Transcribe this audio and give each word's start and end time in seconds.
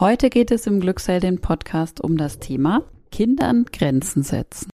Heute 0.00 0.28
geht 0.28 0.50
es 0.50 0.66
im 0.66 0.80
Glückseldin 0.80 1.40
Podcast 1.40 2.00
um 2.00 2.16
das 2.16 2.40
Thema 2.40 2.82
Kindern 3.12 3.64
Grenzen 3.72 4.24
setzen. 4.24 4.68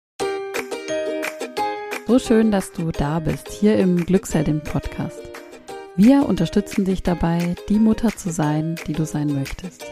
So 2.08 2.20
schön, 2.20 2.52
dass 2.52 2.72
du 2.72 2.92
da 2.92 3.18
bist, 3.18 3.50
hier 3.50 3.80
im 3.80 4.06
Glückseldin 4.06 4.62
Podcast. 4.62 5.20
Wir 5.96 6.30
unterstützen 6.30 6.86
dich 6.86 7.02
dabei, 7.02 7.56
die 7.68 7.80
Mutter 7.80 8.16
zu 8.16 8.30
sein, 8.30 8.76
die 8.86 8.94
du 8.94 9.08
sein 9.08 9.34
möchtest. 9.34 9.88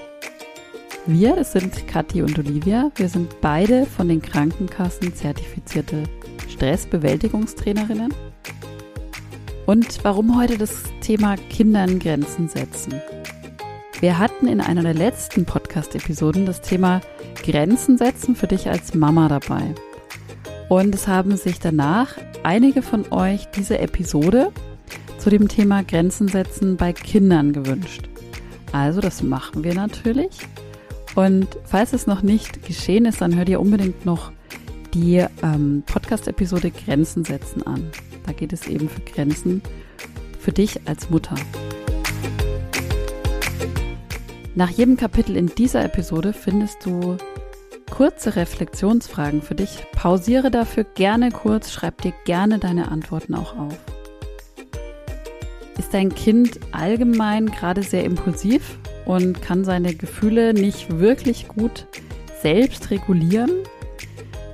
Wir, 1.07 1.35
es 1.37 1.53
sind 1.53 1.87
Kathi 1.87 2.21
und 2.21 2.37
Olivia, 2.37 2.91
wir 2.95 3.09
sind 3.09 3.41
beide 3.41 3.87
von 3.87 4.07
den 4.07 4.21
Krankenkassen 4.21 5.15
zertifizierte 5.15 6.03
Stressbewältigungstrainerinnen. 6.49 8.13
Und 9.65 10.03
warum 10.03 10.37
heute 10.37 10.59
das 10.59 10.83
Thema 11.01 11.35
Kindern 11.49 11.97
Grenzen 11.97 12.47
setzen? 12.47 13.01
Wir 14.01 14.19
hatten 14.19 14.47
in 14.47 14.59
einer 14.59 14.83
der 14.83 14.93
letzten 14.93 15.45
Podcast-Episoden 15.45 16.45
das 16.45 16.61
Thema 16.61 17.01
Grenzen 17.43 17.97
setzen 17.97 18.35
für 18.35 18.47
dich 18.47 18.69
als 18.69 18.93
Mama 18.93 19.29
dabei. 19.29 19.73
Und 20.67 20.93
es 20.93 21.07
haben 21.07 21.37
sich 21.37 21.59
danach 21.59 22.17
einige 22.43 22.81
von 22.81 23.11
euch 23.11 23.45
diese 23.55 23.79
Episode 23.79 24.51
zu 25.17 25.29
dem 25.29 25.47
Thema 25.47 25.83
Grenzen 25.83 26.27
setzen 26.27 26.75
bei 26.75 26.91
Kindern 26.91 27.53
gewünscht. 27.53 28.09
Also 28.73 28.99
das 28.99 29.23
machen 29.23 29.63
wir 29.63 29.73
natürlich. 29.73 30.39
Und 31.15 31.47
falls 31.63 31.93
es 31.93 32.05
noch 32.05 32.21
nicht 32.21 32.65
geschehen 32.65 33.05
ist, 33.05 33.21
dann 33.21 33.35
hört 33.35 33.47
ihr 33.47 33.61
unbedingt 33.61 34.05
noch 34.05 34.31
die 34.93 35.25
ähm, 35.41 35.83
Podcast-Episode 35.85 36.71
Grenzen 36.71 37.23
setzen 37.23 37.65
an. 37.65 37.89
Da 38.25 38.33
geht 38.33 38.51
es 38.51 38.67
eben 38.67 38.89
für 38.89 39.01
Grenzen 39.01 39.61
für 40.39 40.51
dich 40.51 40.81
als 40.85 41.09
Mutter. 41.09 41.35
Nach 44.57 44.69
jedem 44.69 44.95
Kapitel 44.95 45.35
in 45.35 45.47
dieser 45.47 45.83
Episode 45.83 46.31
findest 46.31 46.85
du 46.85 47.17
kurze 47.91 48.37
Reflexionsfragen 48.37 49.41
für 49.41 49.53
dich. 49.53 49.85
Pausiere 49.91 50.49
dafür 50.49 50.85
gerne 50.85 51.29
kurz, 51.29 51.73
schreib 51.73 52.01
dir 52.01 52.13
gerne 52.23 52.57
deine 52.57 52.89
Antworten 52.89 53.35
auch 53.35 53.57
auf. 53.57 53.77
Ist 55.77 55.93
dein 55.93 56.15
Kind 56.15 56.61
allgemein 56.71 57.47
gerade 57.47 57.83
sehr 57.83 58.05
impulsiv 58.05 58.79
und 59.03 59.41
kann 59.41 59.65
seine 59.65 59.93
Gefühle 59.93 60.53
nicht 60.53 60.99
wirklich 60.99 61.49
gut 61.49 61.85
selbst 62.41 62.91
regulieren? 62.91 63.51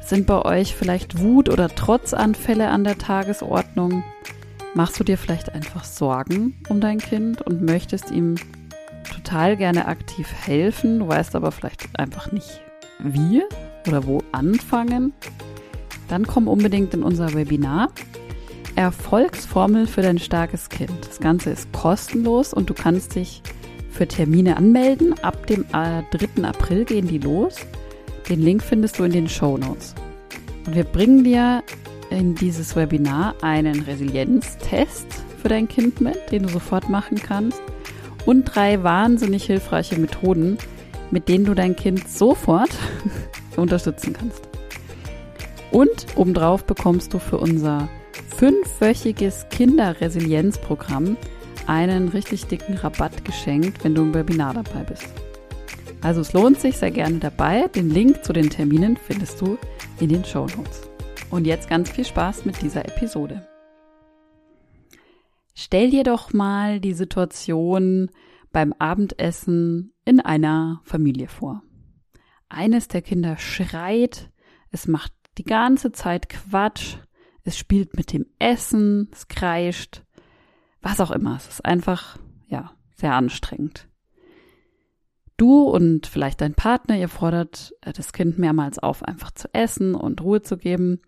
Sind 0.04 0.26
bei 0.26 0.42
euch 0.42 0.76
vielleicht 0.76 1.20
Wut- 1.20 1.48
oder 1.48 1.70
Trotzanfälle 1.70 2.70
an 2.70 2.83
der 2.83 2.98
Tagesordnung? 2.98 4.04
Machst 4.73 5.00
du 5.00 5.04
dir 5.04 5.20
vielleicht 5.20 5.54
einfach 5.54 5.83
Sorgen 5.83 6.56
um 6.70 6.81
dein 6.81 6.98
Kind 6.98 7.44
und 7.44 7.61
möchtest 7.61 8.09
ihm 8.09 8.36
total 9.04 9.58
gerne 9.58 9.88
aktiv 9.88 10.28
helfen, 10.34 11.00
du 11.00 11.08
weißt 11.08 11.36
aber 11.36 11.52
vielleicht 11.52 11.88
einfach 11.98 12.32
nicht 12.32 12.62
wie 13.00 13.44
oder 13.88 14.06
wo 14.06 14.22
anfangen, 14.32 15.14
dann 16.08 16.28
komm 16.28 16.48
unbedingt 16.48 16.94
in 16.94 17.04
unser 17.04 17.34
Webinar. 17.34 17.90
Erfolgsformel 18.76 19.86
für 19.86 20.02
dein 20.02 20.18
starkes 20.18 20.70
Kind. 20.70 20.92
Das 21.08 21.20
Ganze 21.20 21.50
ist 21.50 21.72
kostenlos 21.74 22.54
und 22.54 22.70
du 22.70 22.74
kannst 22.74 23.16
dich 23.16 23.42
für 23.90 24.08
Termine 24.08 24.56
anmelden. 24.56 25.14
Ab 25.24 25.46
dem 25.48 25.66
3. 25.72 26.04
Äh, 26.42 26.46
April 26.46 26.86
gehen 26.86 27.08
die 27.08 27.18
los. 27.18 27.58
Den 28.30 28.42
Link 28.42 28.64
findest 28.64 28.98
du 28.98 29.04
in 29.04 29.12
den 29.12 29.28
Show 29.28 29.58
Notes. 29.58 29.94
Und 30.66 30.76
wir 30.76 30.86
bringen 30.86 31.24
dir 31.24 31.64
in 32.10 32.36
dieses 32.36 32.76
Webinar 32.76 33.36
einen 33.42 33.82
Resilienztest 33.82 35.08
für 35.42 35.50
dein 35.50 35.68
Kind 35.68 36.00
mit, 36.00 36.32
den 36.32 36.44
du 36.44 36.50
sofort 36.50 36.90
machen 36.90 37.18
kannst 37.18 37.62
und 38.25 38.45
drei 38.45 38.83
wahnsinnig 38.83 39.45
hilfreiche 39.45 40.00
Methoden, 40.00 40.58
mit 41.11 41.27
denen 41.27 41.45
du 41.45 41.53
dein 41.53 41.75
Kind 41.75 42.08
sofort 42.08 42.72
unterstützen 43.55 44.14
kannst. 44.14 44.47
Und 45.72 46.05
obendrauf 46.16 46.66
bekommst 46.66 47.14
du 47.14 47.19
für 47.19 47.38
unser 47.38 47.88
fünfwöchiges 48.36 49.45
Kinderresilienzprogramm 49.49 51.17
einen 51.67 52.10
richtig 52.10 52.48
dicken 52.48 52.76
Rabatt 52.76 53.23
geschenkt, 53.23 53.83
wenn 53.83 53.95
du 53.95 54.02
im 54.02 54.14
Webinar 54.14 54.54
dabei 54.54 54.83
bist. 54.83 55.08
Also 56.02 56.21
es 56.21 56.33
lohnt 56.33 56.60
sich, 56.60 56.77
sehr 56.77 56.92
gerne 56.92 57.20
dabei. 57.20 57.67
Den 57.67 57.89
Link 57.89 58.26
zu 58.26 58.33
den 58.33 58.49
Terminen 58.49 58.98
findest 58.98 59.39
du 59.39 59.58
in 59.99 60.10
den 60.10 60.26
Show 60.26 60.48
Notes. 60.58 60.81
Und 61.30 61.45
jetzt 61.45 61.70
ganz 61.70 61.92
viel 61.92 62.05
Spaß 62.05 62.45
mit 62.45 62.61
dieser 62.61 62.83
Episode. 62.86 63.42
Stell 65.54 65.89
dir 65.89 66.04
doch 66.04 66.34
mal 66.34 66.80
die 66.80 66.94
Situation 66.94 68.10
beim 68.52 68.73
Abendessen 68.73 69.94
in 70.06 70.20
einer 70.20 70.82
Familie 70.84 71.28
vor. 71.28 71.64
Eines 72.50 72.88
der 72.88 73.02
Kinder 73.02 73.38
schreit, 73.38 74.30
es 74.72 74.88
macht 74.88 75.14
die 75.38 75.44
ganze 75.44 75.92
Zeit 75.92 76.30
Quatsch, 76.30 76.98
es 77.44 77.58
spielt 77.58 77.95
mit 77.95 78.14
dem 78.14 78.26
Essen, 78.40 79.10
es 79.11 79.28
kreischt, 79.28 80.04
was 80.82 81.00
auch 81.00 81.11
immer. 81.11 81.36
Es 81.38 81.48
ist 81.48 81.66
einfach, 81.66 82.17
ja, 82.48 82.72
sehr 82.95 83.14
anstrengend. 83.14 83.88
Du 85.38 85.64
und 85.64 86.06
vielleicht 86.06 86.42
dein 86.42 86.54
Partner, 86.54 86.98
ihr 86.98 87.10
fordert 87.10 87.73
äh, 87.82 87.94
das 87.94 88.14
Kind 88.14 88.38
mehrmals 88.38 88.78
auf, 88.78 89.04
einfach 89.04 89.32
zu 89.32 89.52
essen 89.54 89.95
und 89.95 90.22
Ruhe 90.22 90.44
zu 90.44 90.56
geben. 90.56 91.02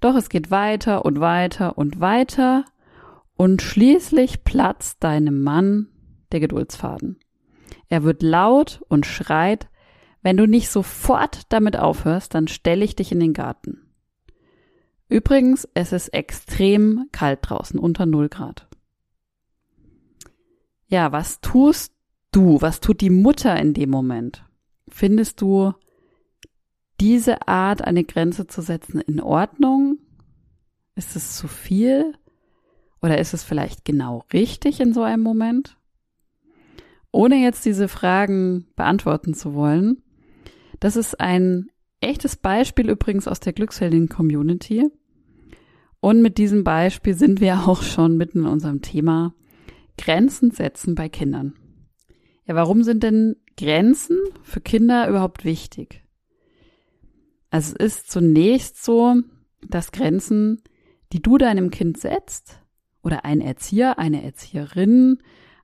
Doch 0.00 0.14
es 0.14 0.28
geht 0.28 0.50
weiter 0.50 1.06
und 1.06 1.20
weiter 1.20 1.78
und 1.78 1.98
weiter 1.98 2.66
und 3.38 3.62
schließlich 3.62 4.42
platzt 4.42 5.02
deinem 5.04 5.42
Mann 5.42 5.86
der 6.32 6.40
Geduldsfaden. 6.40 7.20
Er 7.88 8.02
wird 8.02 8.20
laut 8.22 8.84
und 8.88 9.06
schreit, 9.06 9.68
wenn 10.22 10.36
du 10.36 10.46
nicht 10.46 10.68
sofort 10.68 11.42
damit 11.50 11.76
aufhörst, 11.76 12.34
dann 12.34 12.48
stelle 12.48 12.84
ich 12.84 12.96
dich 12.96 13.12
in 13.12 13.20
den 13.20 13.32
Garten. 13.32 13.86
Übrigens, 15.08 15.68
es 15.72 15.92
ist 15.92 16.08
extrem 16.08 17.08
kalt 17.12 17.38
draußen, 17.42 17.78
unter 17.78 18.06
0 18.06 18.28
Grad. 18.28 18.68
Ja, 20.88 21.12
was 21.12 21.40
tust 21.40 21.94
du? 22.32 22.60
Was 22.60 22.80
tut 22.80 23.00
die 23.00 23.08
Mutter 23.08 23.56
in 23.56 23.72
dem 23.72 23.90
Moment? 23.90 24.44
Findest 24.88 25.40
du 25.40 25.72
diese 27.00 27.46
Art, 27.46 27.82
eine 27.82 28.02
Grenze 28.02 28.48
zu 28.48 28.62
setzen, 28.62 29.00
in 29.00 29.20
Ordnung? 29.20 29.98
Ist 30.96 31.14
es 31.14 31.36
zu 31.36 31.46
viel? 31.46 32.14
Oder 33.00 33.18
ist 33.18 33.34
es 33.34 33.44
vielleicht 33.44 33.84
genau 33.84 34.24
richtig 34.32 34.80
in 34.80 34.92
so 34.92 35.02
einem 35.02 35.22
Moment? 35.22 35.76
Ohne 37.10 37.36
jetzt 37.36 37.64
diese 37.64 37.88
Fragen 37.88 38.66
beantworten 38.76 39.34
zu 39.34 39.54
wollen, 39.54 40.02
das 40.80 40.96
ist 40.96 41.20
ein 41.20 41.70
echtes 42.00 42.36
Beispiel 42.36 42.90
übrigens 42.90 43.26
aus 43.26 43.40
der 43.40 43.52
Glücksheldin-Community. 43.52 44.88
Und 46.00 46.22
mit 46.22 46.38
diesem 46.38 46.64
Beispiel 46.64 47.14
sind 47.14 47.40
wir 47.40 47.60
auch 47.68 47.82
schon 47.82 48.16
mitten 48.16 48.40
in 48.40 48.46
unserem 48.46 48.82
Thema 48.82 49.34
Grenzen 49.96 50.50
setzen 50.50 50.94
bei 50.94 51.08
Kindern. 51.08 51.54
Ja, 52.46 52.54
warum 52.54 52.82
sind 52.82 53.02
denn 53.02 53.36
Grenzen 53.56 54.18
für 54.42 54.60
Kinder 54.60 55.08
überhaupt 55.08 55.44
wichtig? 55.44 56.04
Also 57.50 57.74
es 57.78 57.98
ist 57.98 58.10
zunächst 58.10 58.84
so, 58.84 59.16
dass 59.66 59.92
Grenzen, 59.92 60.62
die 61.12 61.20
du 61.20 61.36
deinem 61.36 61.70
Kind 61.70 61.98
setzt, 61.98 62.60
oder 63.08 63.24
ein 63.24 63.40
Erzieher, 63.40 63.98
eine 63.98 64.22
Erzieherin, 64.22 65.16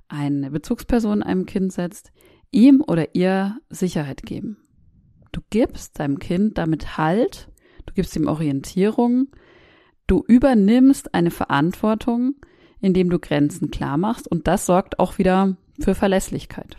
eine 0.09 0.51
Bezugsperson 0.51 1.23
einem 1.23 1.45
Kind 1.45 1.75
setzt, 1.75 2.11
ihm 2.53 2.83
oder 2.87 3.15
ihr 3.15 3.59
Sicherheit 3.69 4.23
geben. 4.23 4.57
Du 5.31 5.43
gibst 5.51 6.01
deinem 6.01 6.19
Kind 6.19 6.57
damit 6.57 6.97
Halt, 6.97 7.51
du 7.85 7.93
gibst 7.93 8.17
ihm 8.17 8.29
Orientierung, 8.29 9.27
du 10.07 10.25
übernimmst 10.27 11.13
eine 11.13 11.31
Verantwortung, 11.31 12.37
indem 12.81 13.11
du 13.11 13.19
Grenzen 13.19 13.71
klar 13.71 13.99
machst 13.99 14.27
und 14.27 14.49
das 14.49 14.65
sorgt 14.65 14.99
auch 14.99 15.19
wieder 15.19 15.59
für 15.79 15.95
Verlässlichkeit. 15.95 16.79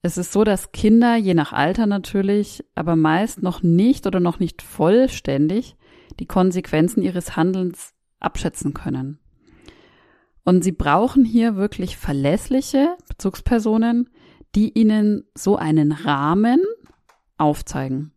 Es 0.00 0.16
ist 0.16 0.32
so, 0.32 0.42
dass 0.42 0.72
Kinder, 0.72 1.16
je 1.16 1.34
nach 1.34 1.52
Alter 1.52 1.84
natürlich, 1.84 2.64
aber 2.74 2.96
meist 2.96 3.42
noch 3.42 3.62
nicht 3.62 4.06
oder 4.06 4.20
noch 4.20 4.38
nicht 4.38 4.62
vollständig 4.62 5.76
die 6.18 6.26
Konsequenzen 6.26 7.02
ihres 7.02 7.36
Handelns 7.36 7.92
abschätzen 8.20 8.74
können. 8.74 9.18
Und 10.44 10.64
sie 10.64 10.72
brauchen 10.72 11.24
hier 11.24 11.56
wirklich 11.56 11.96
verlässliche 11.96 12.96
Bezugspersonen, 13.08 14.08
die 14.54 14.78
ihnen 14.78 15.24
so 15.34 15.56
einen 15.56 15.92
Rahmen 15.92 16.60
aufzeigen. 17.36 18.12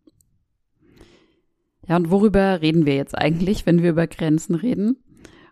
Ja, 1.86 1.96
und 1.96 2.10
worüber 2.10 2.62
reden 2.62 2.86
wir 2.86 2.94
jetzt 2.94 3.16
eigentlich, 3.16 3.66
wenn 3.66 3.82
wir 3.82 3.90
über 3.90 4.06
Grenzen 4.06 4.54
reden? 4.54 4.96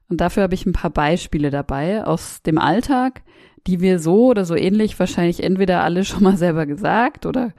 Und 0.08 0.20
dafür 0.20 0.42
habe 0.42 0.54
ich 0.54 0.66
ein 0.66 0.72
paar 0.72 0.90
Beispiele 0.90 1.50
dabei 1.50 2.04
aus 2.04 2.42
dem 2.42 2.58
Alltag, 2.58 3.22
die 3.66 3.80
wir 3.80 3.98
so 3.98 4.26
oder 4.26 4.44
so 4.44 4.54
ähnlich 4.54 4.98
wahrscheinlich 4.98 5.42
entweder 5.42 5.84
alle 5.84 6.04
schon 6.04 6.22
mal 6.22 6.36
selber 6.36 6.66
gesagt 6.66 7.26
oder 7.26 7.52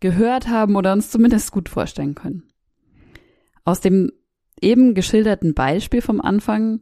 gehört 0.00 0.48
haben 0.48 0.76
oder 0.76 0.92
uns 0.92 1.10
zumindest 1.10 1.52
gut 1.52 1.68
vorstellen 1.68 2.14
können. 2.14 2.42
Aus 3.64 3.80
dem 3.80 4.12
eben 4.60 4.94
geschilderten 4.94 5.54
Beispiel 5.54 6.02
vom 6.02 6.20
Anfang 6.20 6.80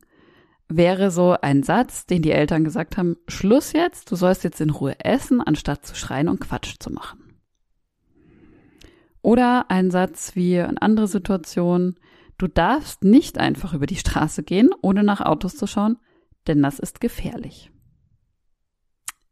wäre 0.68 1.10
so 1.10 1.36
ein 1.40 1.62
Satz, 1.62 2.06
den 2.06 2.22
die 2.22 2.30
Eltern 2.30 2.64
gesagt 2.64 2.96
haben, 2.96 3.16
Schluss 3.28 3.72
jetzt, 3.72 4.10
du 4.10 4.16
sollst 4.16 4.44
jetzt 4.44 4.60
in 4.60 4.70
Ruhe 4.70 4.96
essen, 5.00 5.40
anstatt 5.40 5.86
zu 5.86 5.94
schreien 5.94 6.28
und 6.28 6.40
Quatsch 6.40 6.76
zu 6.78 6.90
machen. 6.90 7.20
Oder 9.22 9.70
ein 9.70 9.90
Satz 9.90 10.34
wie 10.34 10.56
in 10.56 10.78
andere 10.78 11.08
Situation, 11.08 11.96
du 12.38 12.46
darfst 12.46 13.04
nicht 13.04 13.38
einfach 13.38 13.72
über 13.72 13.86
die 13.86 13.96
Straße 13.96 14.42
gehen, 14.42 14.70
ohne 14.82 15.02
nach 15.02 15.20
Autos 15.20 15.56
zu 15.56 15.66
schauen, 15.66 15.98
denn 16.46 16.62
das 16.62 16.78
ist 16.78 17.00
gefährlich. 17.00 17.70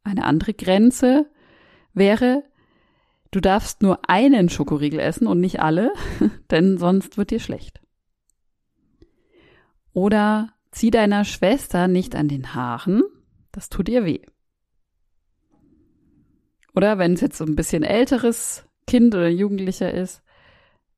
Eine 0.02 0.24
andere 0.24 0.54
Grenze 0.54 1.30
wäre, 1.92 2.42
du 3.30 3.40
darfst 3.40 3.82
nur 3.82 4.08
einen 4.08 4.48
Schokoriegel 4.48 4.98
essen 4.98 5.26
und 5.26 5.40
nicht 5.40 5.60
alle, 5.60 5.92
denn 6.50 6.78
sonst 6.78 7.18
wird 7.18 7.30
dir 7.30 7.40
schlecht. 7.40 7.81
Oder 9.92 10.52
zieh 10.70 10.90
deiner 10.90 11.24
Schwester 11.24 11.88
nicht 11.88 12.14
an 12.14 12.28
den 12.28 12.54
Haaren, 12.54 13.02
das 13.52 13.68
tut 13.68 13.88
ihr 13.88 14.04
weh. 14.04 14.22
Oder 16.74 16.98
wenn 16.98 17.12
es 17.12 17.20
jetzt 17.20 17.36
so 17.36 17.44
ein 17.44 17.56
bisschen 17.56 17.82
älteres 17.82 18.66
Kind 18.86 19.14
oder 19.14 19.28
Jugendlicher 19.28 19.92
ist, 19.92 20.22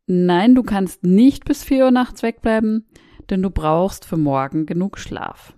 nein, 0.07 0.55
du 0.55 0.63
kannst 0.63 1.03
nicht 1.03 1.45
bis 1.45 1.65
vier 1.65 1.87
Uhr 1.87 1.91
nachts 1.91 2.23
wegbleiben, 2.23 2.87
denn 3.31 3.43
du 3.43 3.51
brauchst 3.51 4.05
für 4.05 4.17
morgen 4.17 4.67
genug 4.67 4.99
Schlaf. 4.99 5.55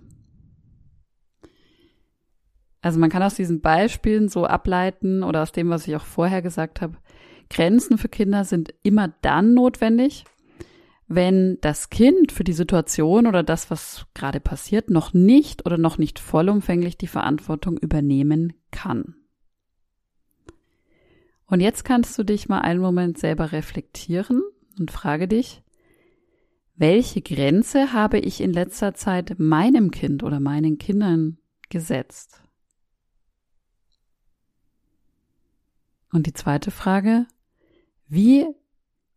Also 2.80 3.00
man 3.00 3.10
kann 3.10 3.22
aus 3.22 3.34
diesen 3.34 3.60
Beispielen 3.60 4.28
so 4.28 4.46
ableiten 4.46 5.22
oder 5.22 5.42
aus 5.42 5.52
dem, 5.52 5.70
was 5.70 5.86
ich 5.88 5.96
auch 5.96 6.04
vorher 6.04 6.40
gesagt 6.40 6.80
habe, 6.80 6.96
Grenzen 7.50 7.98
für 7.98 8.08
Kinder 8.08 8.44
sind 8.44 8.74
immer 8.82 9.12
dann 9.22 9.54
notwendig, 9.54 10.24
wenn 11.08 11.58
das 11.60 11.88
Kind 11.88 12.32
für 12.32 12.44
die 12.44 12.52
Situation 12.52 13.26
oder 13.26 13.42
das, 13.42 13.70
was 13.70 14.06
gerade 14.14 14.40
passiert, 14.40 14.90
noch 14.90 15.14
nicht 15.14 15.64
oder 15.64 15.78
noch 15.78 15.98
nicht 15.98 16.18
vollumfänglich 16.18 16.98
die 16.98 17.06
Verantwortung 17.06 17.76
übernehmen 17.78 18.54
kann. 18.72 19.14
Und 21.46 21.60
jetzt 21.60 21.84
kannst 21.84 22.18
du 22.18 22.24
dich 22.24 22.48
mal 22.48 22.60
einen 22.60 22.80
Moment 22.80 23.18
selber 23.18 23.52
reflektieren 23.52 24.42
und 24.78 24.90
frage 24.90 25.28
dich, 25.28 25.62
welche 26.74 27.22
Grenze 27.22 27.92
habe 27.92 28.18
ich 28.18 28.40
in 28.40 28.52
letzter 28.52 28.92
Zeit 28.94 29.38
meinem 29.38 29.90
Kind 29.90 30.22
oder 30.24 30.40
meinen 30.40 30.76
Kindern 30.76 31.38
gesetzt? 31.68 32.42
Und 36.12 36.26
die 36.26 36.34
zweite 36.34 36.70
Frage, 36.70 37.26
wie 38.08 38.46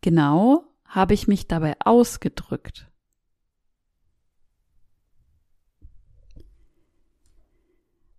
genau 0.02 0.69
habe 0.90 1.14
ich 1.14 1.28
mich 1.28 1.48
dabei 1.48 1.76
ausgedrückt? 1.80 2.92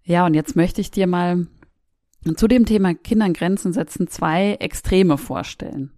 Ja, 0.02 0.24
und 0.24 0.34
jetzt 0.34 0.56
möchte 0.56 0.80
ich 0.80 0.90
dir 0.90 1.06
mal 1.06 1.46
zu 2.36 2.48
dem 2.48 2.66
Thema 2.66 2.94
Kindern 2.94 3.32
Grenzen 3.32 3.72
setzen 3.72 4.06
zwei 4.08 4.54
Extreme 4.54 5.18
vorstellen. 5.18 5.92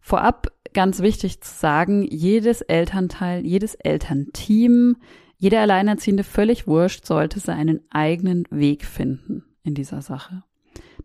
Vorab 0.00 0.48
ganz 0.72 1.00
wichtig 1.00 1.40
zu 1.40 1.52
sagen, 1.52 2.02
jedes 2.02 2.60
Elternteil, 2.62 3.44
jedes 3.44 3.74
Elternteam, 3.74 4.96
jeder 5.36 5.60
Alleinerziehende 5.60 6.24
völlig 6.24 6.66
wurscht, 6.66 7.04
sollte 7.06 7.40
seinen 7.40 7.80
eigenen 7.90 8.44
Weg 8.50 8.84
finden 8.84 9.44
in 9.62 9.74
dieser 9.74 10.02
Sache. 10.02 10.44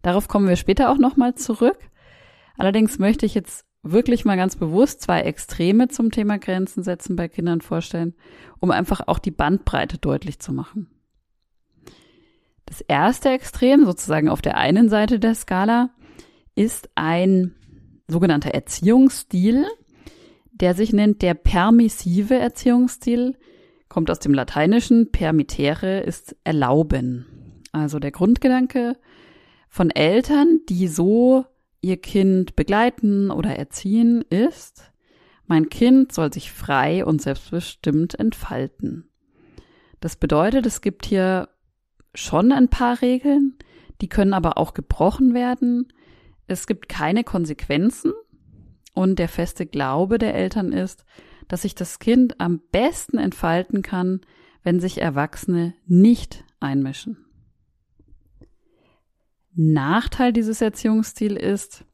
Darauf 0.01 0.27
kommen 0.27 0.47
wir 0.47 0.55
später 0.55 0.91
auch 0.91 0.97
nochmal 0.97 1.35
zurück. 1.35 1.77
Allerdings 2.57 2.99
möchte 2.99 3.25
ich 3.25 3.33
jetzt 3.33 3.65
wirklich 3.85 4.25
mal 4.25 4.35
ganz 4.35 4.55
bewusst 4.55 5.01
zwei 5.01 5.21
Extreme 5.21 5.87
zum 5.87 6.11
Thema 6.11 6.37
Grenzen 6.37 6.83
setzen 6.83 7.15
bei 7.15 7.27
Kindern 7.27 7.61
vorstellen, 7.61 8.15
um 8.59 8.71
einfach 8.71 9.07
auch 9.07 9.19
die 9.19 9.31
Bandbreite 9.31 9.97
deutlich 9.97 10.39
zu 10.39 10.51
machen. 10.51 10.89
Das 12.65 12.81
erste 12.81 13.29
Extrem, 13.29 13.85
sozusagen 13.85 14.27
auf 14.27 14.41
der 14.41 14.57
einen 14.57 14.89
Seite 14.89 15.19
der 15.19 15.35
Skala, 15.35 15.91
ist 16.55 16.89
ein 16.95 17.53
sogenannter 18.07 18.51
Erziehungsstil, 18.51 19.65
der 20.51 20.73
sich 20.73 20.91
nennt 20.91 21.21
der 21.21 21.35
permissive 21.35 22.35
Erziehungsstil, 22.35 23.37
kommt 23.87 24.09
aus 24.09 24.19
dem 24.19 24.33
Lateinischen, 24.33 25.11
permittere 25.11 25.99
ist 25.99 26.35
erlauben. 26.43 27.61
Also 27.71 27.99
der 27.99 28.11
Grundgedanke 28.11 28.97
von 29.69 29.91
Eltern, 29.91 30.61
die 30.69 30.87
so 30.87 31.45
ihr 31.85 31.97
Kind 31.97 32.55
begleiten 32.55 33.29
oder 33.29 33.55
erziehen, 33.55 34.23
ist, 34.23 34.91
mein 35.45 35.69
Kind 35.69 36.11
soll 36.11 36.33
sich 36.33 36.51
frei 36.51 37.05
und 37.05 37.21
selbstbestimmt 37.21 38.15
entfalten. 38.19 39.07
Das 39.99 40.15
bedeutet, 40.15 40.65
es 40.65 40.81
gibt 40.81 41.05
hier 41.05 41.47
schon 42.15 42.51
ein 42.51 42.69
paar 42.69 43.01
Regeln, 43.01 43.53
die 44.01 44.09
können 44.09 44.33
aber 44.33 44.57
auch 44.57 44.73
gebrochen 44.73 45.35
werden. 45.35 45.93
Es 46.47 46.65
gibt 46.65 46.89
keine 46.89 47.23
Konsequenzen 47.23 48.13
und 48.93 49.19
der 49.19 49.29
feste 49.29 49.67
Glaube 49.67 50.17
der 50.17 50.33
Eltern 50.33 50.71
ist, 50.71 51.05
dass 51.47 51.61
sich 51.61 51.75
das 51.75 51.99
Kind 51.99 52.41
am 52.41 52.61
besten 52.71 53.19
entfalten 53.19 53.83
kann, 53.83 54.21
wenn 54.63 54.79
sich 54.79 54.99
Erwachsene 54.99 55.75
nicht 55.85 56.43
einmischen. 56.59 57.24
Nachteil 59.55 60.33
dieses 60.33 60.61
Erziehungsstils 60.61 61.41
ist, 61.41 61.85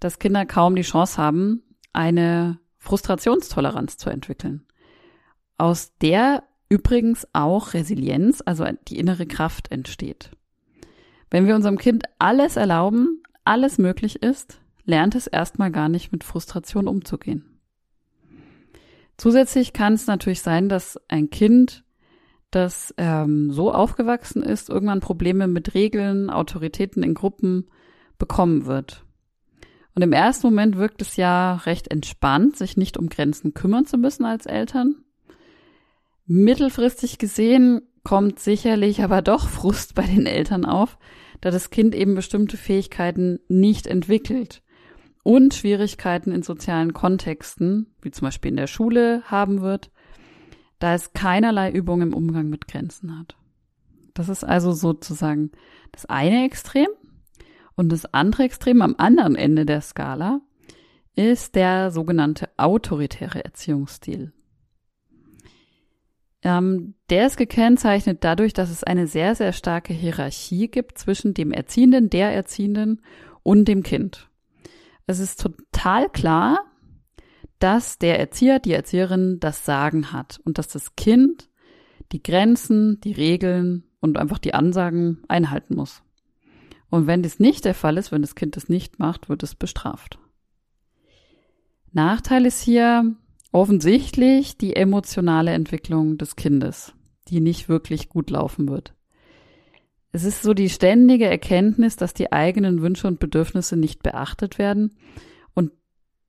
dass 0.00 0.18
Kinder 0.18 0.44
kaum 0.46 0.76
die 0.76 0.82
Chance 0.82 1.16
haben, 1.16 1.62
eine 1.92 2.58
Frustrationstoleranz 2.78 3.96
zu 3.96 4.10
entwickeln, 4.10 4.66
aus 5.56 5.96
der 5.98 6.44
übrigens 6.68 7.26
auch 7.32 7.72
Resilienz, 7.72 8.42
also 8.44 8.66
die 8.88 8.98
innere 8.98 9.26
Kraft 9.26 9.70
entsteht. 9.70 10.30
Wenn 11.30 11.46
wir 11.46 11.54
unserem 11.54 11.78
Kind 11.78 12.04
alles 12.18 12.56
erlauben, 12.56 13.22
alles 13.44 13.78
möglich 13.78 14.22
ist, 14.22 14.60
lernt 14.84 15.14
es 15.14 15.26
erstmal 15.26 15.70
gar 15.70 15.88
nicht 15.88 16.12
mit 16.12 16.24
Frustration 16.24 16.88
umzugehen. 16.88 17.60
Zusätzlich 19.16 19.72
kann 19.72 19.94
es 19.94 20.06
natürlich 20.06 20.42
sein, 20.42 20.68
dass 20.68 20.98
ein 21.08 21.30
Kind 21.30 21.84
das 22.54 22.94
ähm, 22.96 23.50
so 23.50 23.72
aufgewachsen 23.72 24.42
ist, 24.42 24.68
irgendwann 24.68 25.00
Probleme 25.00 25.46
mit 25.46 25.74
Regeln, 25.74 26.30
Autoritäten 26.30 27.02
in 27.02 27.14
Gruppen 27.14 27.68
bekommen 28.18 28.66
wird. 28.66 29.04
Und 29.94 30.02
im 30.02 30.12
ersten 30.12 30.48
Moment 30.48 30.76
wirkt 30.76 31.02
es 31.02 31.16
ja 31.16 31.56
recht 31.56 31.88
entspannt, 31.90 32.56
sich 32.56 32.76
nicht 32.76 32.96
um 32.96 33.08
Grenzen 33.08 33.54
kümmern 33.54 33.86
zu 33.86 33.96
müssen 33.96 34.24
als 34.24 34.46
Eltern. 34.46 34.96
Mittelfristig 36.26 37.18
gesehen 37.18 37.82
kommt 38.02 38.38
sicherlich 38.38 39.02
aber 39.02 39.22
doch 39.22 39.48
Frust 39.48 39.94
bei 39.94 40.02
den 40.02 40.26
Eltern 40.26 40.64
auf, 40.64 40.98
da 41.40 41.50
das 41.50 41.70
Kind 41.70 41.94
eben 41.94 42.14
bestimmte 42.14 42.56
Fähigkeiten 42.56 43.40
nicht 43.48 43.86
entwickelt 43.86 44.62
und 45.22 45.54
Schwierigkeiten 45.54 46.32
in 46.32 46.42
sozialen 46.42 46.92
Kontexten, 46.92 47.94
wie 48.02 48.10
zum 48.10 48.26
Beispiel 48.26 48.50
in 48.50 48.56
der 48.56 48.66
Schule, 48.66 49.22
haben 49.24 49.60
wird 49.60 49.90
da 50.84 50.92
es 50.92 51.14
keinerlei 51.14 51.70
Übung 51.70 52.02
im 52.02 52.12
Umgang 52.12 52.50
mit 52.50 52.68
Grenzen 52.68 53.18
hat. 53.18 53.38
Das 54.12 54.28
ist 54.28 54.44
also 54.44 54.72
sozusagen 54.72 55.50
das 55.92 56.04
eine 56.04 56.44
Extrem. 56.44 56.88
Und 57.74 57.90
das 57.90 58.04
andere 58.12 58.42
Extrem 58.42 58.82
am 58.82 58.94
anderen 58.98 59.34
Ende 59.34 59.64
der 59.64 59.80
Skala 59.80 60.42
ist 61.16 61.54
der 61.54 61.90
sogenannte 61.90 62.50
autoritäre 62.58 63.42
Erziehungsstil. 63.42 64.34
Ähm, 66.42 66.92
der 67.08 67.28
ist 67.28 67.38
gekennzeichnet 67.38 68.22
dadurch, 68.22 68.52
dass 68.52 68.68
es 68.68 68.84
eine 68.84 69.06
sehr, 69.06 69.34
sehr 69.34 69.54
starke 69.54 69.94
Hierarchie 69.94 70.68
gibt 70.68 70.98
zwischen 70.98 71.32
dem 71.32 71.50
Erziehenden, 71.50 72.10
der 72.10 72.34
Erziehenden 72.34 73.00
und 73.42 73.68
dem 73.68 73.82
Kind. 73.82 74.28
Es 75.06 75.18
ist 75.18 75.40
total 75.40 76.10
klar, 76.10 76.58
dass 77.58 77.98
der 77.98 78.18
Erzieher, 78.18 78.58
die 78.58 78.72
Erzieherin 78.72 79.38
das 79.40 79.64
Sagen 79.64 80.12
hat 80.12 80.40
und 80.44 80.58
dass 80.58 80.68
das 80.68 80.96
Kind 80.96 81.48
die 82.12 82.22
Grenzen, 82.22 83.00
die 83.00 83.12
Regeln 83.12 83.84
und 84.00 84.18
einfach 84.18 84.38
die 84.38 84.54
Ansagen 84.54 85.22
einhalten 85.28 85.74
muss. 85.76 86.02
Und 86.90 87.06
wenn 87.06 87.22
dies 87.22 87.40
nicht 87.40 87.64
der 87.64 87.74
Fall 87.74 87.96
ist, 87.96 88.12
wenn 88.12 88.22
das 88.22 88.34
Kind 88.34 88.56
das 88.56 88.68
nicht 88.68 88.98
macht, 88.98 89.28
wird 89.28 89.42
es 89.42 89.54
bestraft. 89.54 90.18
Nachteil 91.92 92.46
ist 92.46 92.60
hier 92.60 93.14
offensichtlich 93.50 94.58
die 94.58 94.76
emotionale 94.76 95.52
Entwicklung 95.52 96.18
des 96.18 96.36
Kindes, 96.36 96.92
die 97.28 97.40
nicht 97.40 97.68
wirklich 97.68 98.08
gut 98.08 98.30
laufen 98.30 98.68
wird. 98.68 98.94
Es 100.12 100.24
ist 100.24 100.42
so 100.42 100.54
die 100.54 100.68
ständige 100.68 101.26
Erkenntnis, 101.26 101.96
dass 101.96 102.14
die 102.14 102.30
eigenen 102.30 102.82
Wünsche 102.82 103.08
und 103.08 103.18
Bedürfnisse 103.18 103.76
nicht 103.76 104.02
beachtet 104.02 104.58
werden 104.58 104.94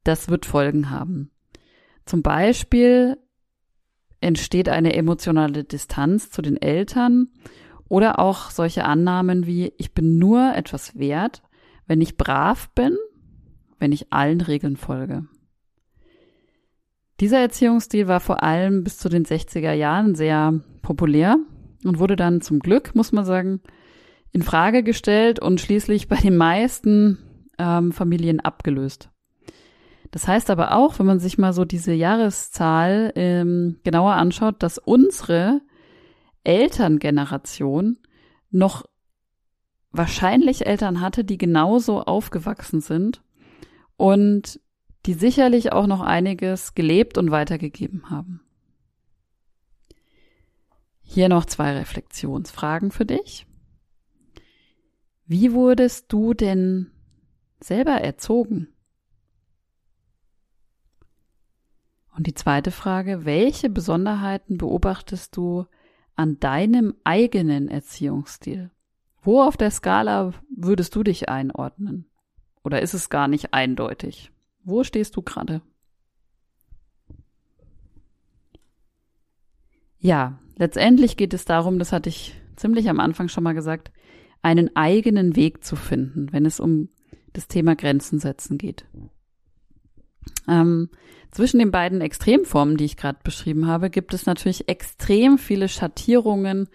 das 0.06 0.30
wird 0.30 0.46
Folgen 0.46 0.90
haben. 0.90 1.32
Zum 2.06 2.22
Beispiel 2.22 3.18
entsteht 4.22 4.70
eine 4.70 4.96
emotionale 4.96 5.64
Distanz 5.64 6.32
zu 6.32 6.42
den 6.42 6.62
Eltern 6.62 7.30
oder 7.90 8.20
auch 8.20 8.50
solche 8.50 8.86
Annahmen 8.86 9.46
wie 9.46 9.74
ich 9.78 9.94
bin 9.94 10.18
nur 10.18 10.56
etwas 10.56 10.98
wert, 10.98 11.44
wenn 11.88 12.02
ich 12.02 12.18
brav 12.18 12.70
bin, 12.74 12.98
wenn 13.80 13.92
ich 13.92 14.12
allen 14.14 14.42
Regeln 14.42 14.78
folge. 14.78 15.28
Dieser 17.20 17.40
Erziehungsstil 17.40 18.08
war 18.08 18.20
vor 18.20 18.44
allem 18.44 18.84
bis 18.84 18.98
zu 18.98 19.10
den 19.10 19.26
60er 19.26 19.72
Jahren 19.72 20.16
sehr 20.16 20.60
populär 20.82 21.38
und 21.84 22.00
wurde 22.00 22.16
dann 22.16 22.42
zum 22.42 22.60
Glück, 22.60 22.94
muss 22.94 23.12
man 23.12 23.26
sagen, 23.26 23.62
in 24.32 24.42
Frage 24.42 24.84
gestellt 24.84 25.40
und 25.40 25.62
schließlich 25.62 26.10
bei 26.10 26.18
den 26.18 26.36
meisten 26.36 27.20
ähm, 27.58 27.94
Familien 27.94 28.42
abgelöst. 28.42 29.10
Das 30.15 30.29
heißt 30.29 30.50
aber 30.50 30.74
auch, 30.74 30.98
wenn 30.98 31.05
man 31.05 31.19
sich 31.19 31.38
mal 31.38 31.51
so 31.51 31.65
diese 31.65 31.91
Jahreszahl 31.91 33.12
ähm, 33.17 33.81
genauer 33.84 34.13
anschaut, 34.13 34.63
dass 34.63 34.77
unsere 34.77 35.60
Elterngeneration 36.45 37.98
noch 38.50 38.86
wahrscheinlich 39.91 40.67
Eltern 40.67 41.01
hatte, 41.01 41.25
die 41.25 41.38
genauso 41.38 42.01
aufgewachsen 42.01 42.79
sind 42.79 43.24
und 43.98 44.62
die 45.05 45.15
sicherlich 45.15 45.74
auch 45.74 45.86
noch 45.86 46.00
einiges 46.00 46.75
gelebt 46.75 47.17
und 47.17 47.29
weitergegeben 47.29 48.10
haben. 48.10 48.39
Hier 51.01 51.27
noch 51.27 51.43
zwei 51.43 51.74
Reflexionsfragen 51.74 52.91
für 52.91 53.05
dich. 53.05 53.45
Wie 55.25 55.51
wurdest 55.51 56.05
du 56.13 56.34
denn 56.34 56.89
selber 57.60 57.95
erzogen? 57.95 58.69
Und 62.15 62.27
die 62.27 62.34
zweite 62.34 62.72
Frage, 62.72 63.25
welche 63.25 63.69
Besonderheiten 63.69 64.57
beobachtest 64.57 65.36
du 65.36 65.65
an 66.15 66.39
deinem 66.39 66.95
eigenen 67.03 67.67
Erziehungsstil? 67.67 68.72
Wo 69.22 69.41
auf 69.41 69.57
der 69.57 69.69
Skala 69.69 70.34
würdest 70.55 70.95
du 70.95 71.03
dich 71.03 71.27
einordnen? 71.27 72.05
Oder 72.63 72.81
ist 72.81 72.93
es 72.93 73.10
gar 73.10 73.27
nicht 73.27 73.53
eindeutig? 73.53 74.31
Wo 74.63 74.84
stehst 74.84 75.15
du 75.17 75.22
gerade? 75.22 75.62
Ja, 80.00 80.39
letztendlich 80.55 81.17
geht 81.17 81.34
es 81.34 81.43
darum, 81.43 81.79
das 81.79 81.91
hatte 81.91 82.10
ich 82.10 82.39
ziemlich 82.55 82.89
am 82.89 83.00
Anfang 83.00 83.27
schon 83.27 83.43
mal 83.43 83.53
gesagt, 83.53 83.91
einen 84.41 84.74
eigenen 84.75 85.36
Weg 85.36 85.65
zu 85.65 85.75
finden, 85.75 86.31
wenn 86.31 86.45
es 86.45 86.60
um 86.60 86.89
das 87.34 87.48
Thema 87.48 87.75
Grenzen 87.75 88.19
setzen 88.19 88.57
geht. 88.57 88.86
Ähm, 90.48 90.90
zwischen 91.32 91.60
den 91.60 91.72
beiden 91.72 92.02
Extremformen, 92.02 92.78
die 92.78 92.86
ich 92.86 92.98
gerade 92.98 93.20
beschrieben 93.24 93.68
habe, 93.68 93.90
gibt 93.90 94.14
es 94.14 94.25
natürlich 94.25 94.70
extrem 94.70 95.38
viele 95.38 95.68
Schattierungen 95.68 96.70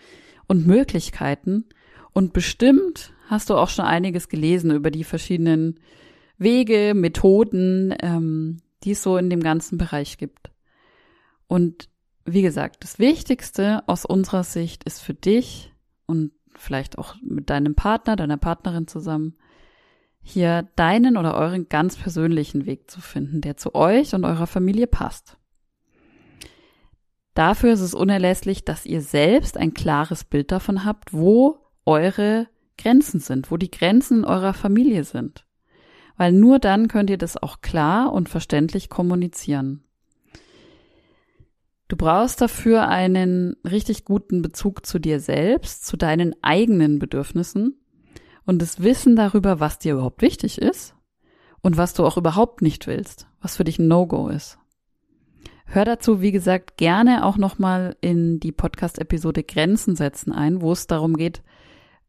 und 0.46 0.66
Möglichkeiten. 0.66 1.64
Und 2.12 2.32
bestimmt 2.32 3.12
hast 3.28 3.48
du 3.48 3.54
auch 3.54 3.68
schon 3.68 3.84
einiges 3.84 4.28
gelesen 4.28 4.70
über 4.70 4.90
die 4.90 5.04
verschiedenen 5.04 5.80
Wege, 6.36 6.94
Methoden, 6.94 7.94
ähm, 8.02 8.58
die 8.82 8.92
es 8.92 9.02
so 9.02 9.16
in 9.16 9.30
dem 9.30 9.40
ganzen 9.40 9.78
Bereich 9.78 10.18
gibt. 10.18 10.50
Und 11.46 11.88
wie 12.24 12.42
gesagt, 12.42 12.84
das 12.84 12.98
Wichtigste 12.98 13.82
aus 13.86 14.04
unserer 14.04 14.44
Sicht 14.44 14.84
ist 14.84 15.00
für 15.00 15.14
dich 15.14 15.72
und 16.06 16.32
vielleicht 16.54 16.98
auch 16.98 17.14
mit 17.22 17.50
deinem 17.50 17.74
Partner, 17.74 18.16
deiner 18.16 18.36
Partnerin 18.36 18.86
zusammen, 18.86 19.36
hier 20.22 20.68
deinen 20.76 21.16
oder 21.16 21.34
euren 21.34 21.68
ganz 21.68 21.96
persönlichen 21.96 22.66
Weg 22.66 22.90
zu 22.90 23.00
finden, 23.00 23.40
der 23.40 23.56
zu 23.56 23.74
euch 23.74 24.14
und 24.14 24.24
eurer 24.24 24.46
Familie 24.46 24.86
passt. 24.86 25.36
Dafür 27.34 27.72
ist 27.72 27.80
es 27.80 27.94
unerlässlich, 27.94 28.64
dass 28.64 28.86
ihr 28.86 29.00
selbst 29.00 29.56
ein 29.56 29.72
klares 29.72 30.24
Bild 30.24 30.52
davon 30.52 30.84
habt, 30.84 31.12
wo 31.12 31.58
eure 31.86 32.48
Grenzen 32.76 33.20
sind, 33.20 33.50
wo 33.50 33.56
die 33.56 33.70
Grenzen 33.70 34.24
eurer 34.24 34.52
Familie 34.52 35.04
sind. 35.04 35.46
Weil 36.16 36.32
nur 36.32 36.58
dann 36.58 36.88
könnt 36.88 37.08
ihr 37.08 37.18
das 37.18 37.36
auch 37.36 37.60
klar 37.60 38.12
und 38.12 38.28
verständlich 38.28 38.90
kommunizieren. 38.90 39.84
Du 41.88 41.96
brauchst 41.96 42.40
dafür 42.40 42.88
einen 42.88 43.56
richtig 43.68 44.04
guten 44.04 44.42
Bezug 44.42 44.86
zu 44.86 44.98
dir 44.98 45.18
selbst, 45.18 45.86
zu 45.86 45.96
deinen 45.96 46.34
eigenen 46.42 46.98
Bedürfnissen 46.98 47.80
und 48.50 48.60
das 48.60 48.82
Wissen 48.82 49.14
darüber, 49.14 49.60
was 49.60 49.78
dir 49.78 49.92
überhaupt 49.92 50.22
wichtig 50.22 50.60
ist 50.60 50.96
und 51.62 51.76
was 51.76 51.94
du 51.94 52.04
auch 52.04 52.16
überhaupt 52.16 52.62
nicht 52.62 52.88
willst, 52.88 53.28
was 53.40 53.56
für 53.56 53.62
dich 53.62 53.78
ein 53.78 53.86
No-Go 53.86 54.26
ist. 54.26 54.58
Hör 55.66 55.84
dazu, 55.84 56.20
wie 56.20 56.32
gesagt, 56.32 56.76
gerne 56.76 57.24
auch 57.24 57.36
nochmal 57.36 57.96
in 58.00 58.40
die 58.40 58.50
Podcast-Episode 58.50 59.44
Grenzen 59.44 59.94
setzen 59.94 60.32
ein, 60.32 60.62
wo 60.62 60.72
es 60.72 60.88
darum 60.88 61.16
geht, 61.16 61.44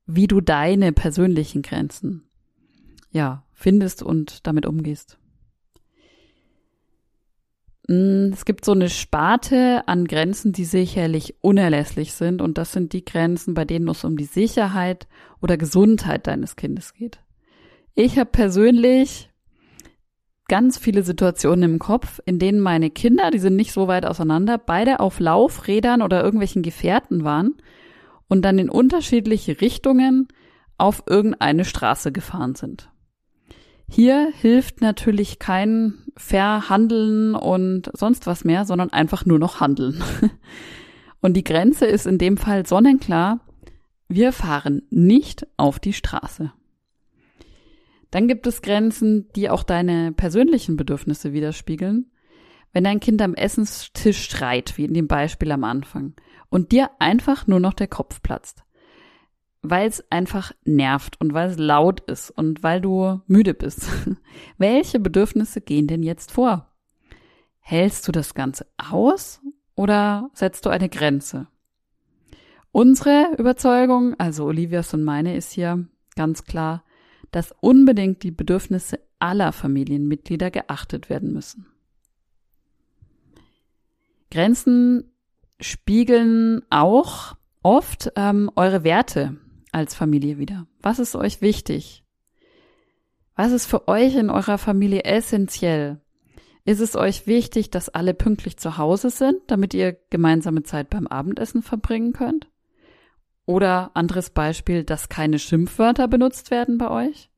wie 0.07 0.25
du 0.25 0.41
deine 0.41 0.93
persönlichen 0.93 1.61
Grenzen, 1.61 2.23
ja, 3.11 3.43
findest 3.51 4.01
und 4.01 4.47
damit 4.47 4.65
umgehst. 4.65 5.19
Mm, 7.91 8.31
es 8.31 8.45
gibt 8.45 8.63
so 8.63 8.71
eine 8.71 8.89
Sparte 8.89 9.85
an 9.85 10.05
Grenzen, 10.05 10.53
die 10.53 10.63
sicherlich 10.63 11.35
unerlässlich 11.41 12.13
sind. 12.13 12.41
Und 12.41 12.57
das 12.57 12.71
sind 12.71 12.93
die 12.93 13.03
Grenzen, 13.03 13.53
bei 13.53 13.65
denen 13.65 13.89
es 13.89 14.05
um 14.05 14.15
die 14.15 14.23
Sicherheit 14.23 15.07
oder 15.41 15.57
Gesundheit 15.57 16.25
deines 16.25 16.55
Kindes 16.55 16.93
geht. 16.93 17.19
Ich 17.93 18.17
habe 18.17 18.29
persönlich 18.29 19.29
ganz 20.47 20.77
viele 20.77 21.03
Situationen 21.03 21.73
im 21.73 21.79
Kopf, 21.79 22.21
in 22.25 22.39
denen 22.39 22.61
meine 22.61 22.89
Kinder, 22.89 23.29
die 23.29 23.39
sind 23.39 23.57
nicht 23.57 23.73
so 23.73 23.89
weit 23.89 24.05
auseinander, 24.05 24.57
beide 24.57 25.01
auf 25.01 25.19
Laufrädern 25.19 26.01
oder 26.01 26.23
irgendwelchen 26.23 26.61
Gefährten 26.61 27.25
waren 27.25 27.55
und 28.29 28.43
dann 28.43 28.57
in 28.57 28.69
unterschiedliche 28.69 29.59
Richtungen 29.59 30.29
auf 30.77 31.03
irgendeine 31.07 31.65
Straße 31.65 32.13
gefahren 32.13 32.55
sind. 32.55 32.89
Hier 33.93 34.31
hilft 34.33 34.79
natürlich 34.79 35.37
kein 35.37 35.95
Verhandeln 36.15 37.35
und 37.35 37.91
sonst 37.93 38.25
was 38.25 38.45
mehr, 38.45 38.63
sondern 38.63 38.89
einfach 38.93 39.25
nur 39.25 39.37
noch 39.37 39.59
handeln. 39.59 40.01
Und 41.21 41.35
die 41.35 41.43
Grenze 41.43 41.85
ist 41.85 42.07
in 42.07 42.17
dem 42.17 42.37
Fall 42.37 42.65
sonnenklar. 42.65 43.41
Wir 44.07 44.31
fahren 44.31 44.83
nicht 44.89 45.45
auf 45.57 45.77
die 45.77 45.91
Straße. 45.91 46.53
Dann 48.11 48.29
gibt 48.29 48.47
es 48.47 48.61
Grenzen, 48.61 49.27
die 49.35 49.49
auch 49.49 49.63
deine 49.63 50.13
persönlichen 50.13 50.77
Bedürfnisse 50.77 51.33
widerspiegeln. 51.33 52.11
Wenn 52.71 52.85
dein 52.85 53.01
Kind 53.01 53.21
am 53.21 53.35
Essenstisch 53.35 54.29
schreit, 54.29 54.77
wie 54.77 54.85
in 54.85 54.93
dem 54.93 55.07
Beispiel 55.09 55.51
am 55.51 55.65
Anfang, 55.65 56.13
und 56.49 56.71
dir 56.71 56.91
einfach 56.99 57.45
nur 57.45 57.59
noch 57.59 57.73
der 57.73 57.87
Kopf 57.87 58.21
platzt, 58.21 58.63
weil 59.61 59.87
es 59.87 60.03
einfach 60.11 60.53
nervt 60.65 61.19
und 61.21 61.33
weil 61.33 61.49
es 61.49 61.57
laut 61.57 62.01
ist 62.01 62.31
und 62.31 62.63
weil 62.63 62.81
du 62.81 63.21
müde 63.27 63.53
bist. 63.53 63.87
Welche 64.57 64.99
Bedürfnisse 64.99 65.61
gehen 65.61 65.87
denn 65.87 66.03
jetzt 66.03 66.31
vor? 66.31 66.67
Hältst 67.59 68.07
du 68.07 68.11
das 68.11 68.33
Ganze 68.33 68.65
aus 68.77 69.39
oder 69.75 70.31
setzt 70.33 70.65
du 70.65 70.69
eine 70.69 70.89
Grenze? 70.89 71.47
Unsere 72.71 73.35
Überzeugung, 73.37 74.15
also 74.17 74.45
Olivias 74.45 74.93
und 74.93 75.03
meine, 75.03 75.35
ist 75.35 75.51
hier 75.51 75.85
ganz 76.15 76.43
klar, 76.45 76.83
dass 77.31 77.53
unbedingt 77.59 78.23
die 78.23 78.31
Bedürfnisse 78.31 78.99
aller 79.19 79.51
Familienmitglieder 79.51 80.49
geachtet 80.49 81.09
werden 81.09 81.33
müssen. 81.33 81.67
Grenzen 84.31 85.11
spiegeln 85.59 86.63
auch 86.69 87.35
oft 87.61 88.11
ähm, 88.15 88.49
eure 88.55 88.83
Werte 88.83 89.37
als 89.71 89.95
Familie 89.95 90.37
wieder? 90.37 90.67
Was 90.81 90.99
ist 90.99 91.15
euch 91.15 91.41
wichtig? 91.41 92.03
Was 93.35 93.51
ist 93.51 93.65
für 93.65 93.87
euch 93.87 94.15
in 94.15 94.29
eurer 94.29 94.57
Familie 94.57 95.03
essentiell? 95.03 96.01
Ist 96.63 96.79
es 96.79 96.95
euch 96.95 97.25
wichtig, 97.25 97.71
dass 97.71 97.89
alle 97.89 98.13
pünktlich 98.13 98.57
zu 98.57 98.77
Hause 98.77 99.09
sind, 99.09 99.39
damit 99.47 99.73
ihr 99.73 99.97
gemeinsame 100.09 100.63
Zeit 100.63 100.89
beim 100.89 101.07
Abendessen 101.07 101.63
verbringen 101.63 102.13
könnt? 102.13 102.47
Oder 103.45 103.91
anderes 103.95 104.29
Beispiel, 104.29 104.83
dass 104.83 105.09
keine 105.09 105.39
Schimpfwörter 105.39 106.07
benutzt 106.07 106.51
werden 106.51 106.77
bei 106.77 106.89
euch? 106.89 107.29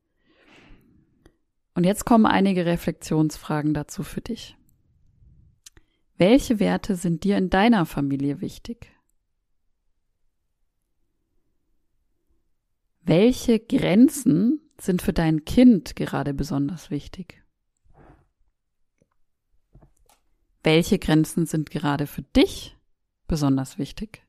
Und 1.74 1.84
jetzt 1.84 2.04
kommen 2.04 2.26
einige 2.26 2.66
Reflexionsfragen 2.66 3.74
dazu 3.74 4.02
für 4.02 4.20
dich. 4.20 4.56
Welche 6.16 6.60
Werte 6.60 6.94
sind 6.94 7.24
dir 7.24 7.36
in 7.36 7.50
deiner 7.50 7.86
Familie 7.86 8.40
wichtig? 8.40 8.93
Welche 13.06 13.60
Grenzen 13.60 14.62
sind 14.80 15.02
für 15.02 15.12
dein 15.12 15.44
Kind 15.44 15.94
gerade 15.94 16.32
besonders 16.32 16.90
wichtig? 16.90 17.42
Welche 20.62 20.98
Grenzen 20.98 21.44
sind 21.44 21.70
gerade 21.70 22.06
für 22.06 22.22
dich 22.22 22.78
besonders 23.28 23.76
wichtig? 23.76 24.22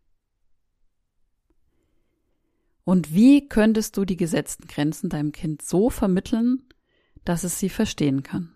Und 2.83 3.13
wie 3.13 3.47
könntest 3.47 3.95
du 3.95 4.03
die 4.03 4.17
gesetzten 4.17 4.67
Grenzen 4.67 5.09
deinem 5.09 5.31
Kind 5.31 5.61
so 5.61 5.89
vermitteln, 5.89 6.61
dass 7.23 7.45
es 7.45 7.57
sie 7.57 7.69
verstehen 7.69 8.23
kann? 8.23 8.53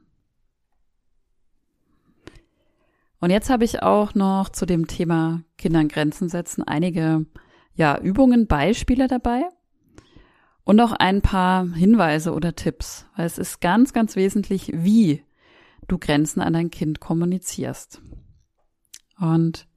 Und 3.21 3.29
jetzt 3.29 3.49
habe 3.49 3.63
ich 3.63 3.81
auch 3.81 4.15
noch 4.15 4.49
zu 4.49 4.65
dem 4.65 4.87
Thema 4.87 5.43
Kindern 5.57 5.87
Grenzen 5.87 6.27
setzen 6.27 6.61
einige 6.63 7.25
ja, 7.73 7.97
Übungen, 7.97 8.47
Beispiele 8.47 9.07
dabei. 9.07 9.45
Und 10.69 10.79
auch 10.81 10.91
ein 10.91 11.23
paar 11.23 11.67
Hinweise 11.73 12.31
oder 12.31 12.53
Tipps, 12.53 13.07
weil 13.15 13.25
es 13.25 13.39
ist 13.39 13.59
ganz, 13.59 13.91
ganz 13.91 14.15
wesentlich, 14.15 14.69
wie 14.71 15.23
du 15.87 15.97
Grenzen 15.97 16.41
an 16.41 16.53
dein 16.53 16.69
Kind 16.69 16.99
kommunizierst. 16.99 18.03
Und 19.19 19.67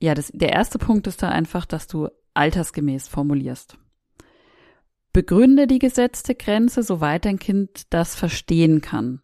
ja, 0.00 0.14
das, 0.14 0.30
der 0.32 0.54
erste 0.54 0.78
Punkt 0.78 1.06
ist 1.06 1.22
da 1.22 1.28
einfach, 1.28 1.66
dass 1.66 1.86
du 1.86 2.08
altersgemäß 2.32 3.08
formulierst. 3.08 3.76
Begründe 5.12 5.66
die 5.66 5.80
gesetzte 5.80 6.34
Grenze, 6.34 6.82
soweit 6.82 7.26
dein 7.26 7.38
Kind 7.38 7.92
das 7.92 8.14
verstehen 8.14 8.80
kann. 8.80 9.20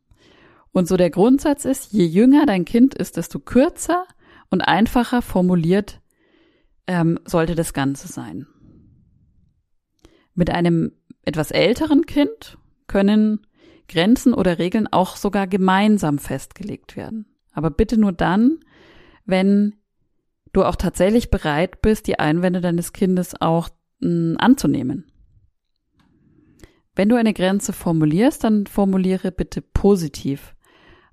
Und 0.73 0.89
so 0.89 0.99
der 0.99 1.09
Grundsatz 1.09 1.65
ist, 1.65 1.91
je 1.91 2.05
jünger 2.05 2.45
dein 2.45 2.67
Kind 2.67 2.95
ist, 2.95 3.17
desto 3.17 3.39
kürzer 3.39 4.05
und 4.51 4.61
einfacher 4.61 5.23
formuliert 5.23 6.03
ähm, 6.87 7.19
sollte 7.25 7.55
das 7.55 7.73
Ganze 7.73 8.09
sein. 8.09 8.47
Mit 10.41 10.49
einem 10.49 10.93
etwas 11.27 11.51
älteren 11.51 12.07
Kind 12.07 12.57
können 12.87 13.47
Grenzen 13.91 14.33
oder 14.33 14.59
Regeln 14.59 14.87
auch 14.91 15.17
sogar 15.17 15.47
gemeinsam 15.47 16.19
festgelegt 16.19 16.97
werden. 16.97 17.27
Aber 17.53 17.69
bitte 17.69 18.01
nur 18.01 18.13
dann, 18.13 18.61
wenn 19.27 19.75
du 20.55 20.65
auch 20.65 20.77
tatsächlich 20.77 21.31
bereit 21.31 21.83
bist, 21.83 22.07
die 22.07 22.19
Einwände 22.19 22.63
deines 22.63 22.95
Kindes 22.95 23.39
auch 23.39 23.69
hm, 24.01 24.37
anzunehmen. 24.39 25.13
Wenn 26.95 27.11
du 27.11 27.17
eine 27.17 27.35
Grenze 27.35 27.75
formulierst, 27.75 28.43
dann 28.43 28.67
formuliere 28.67 29.33
bitte 29.33 29.61
positiv. 29.61 30.55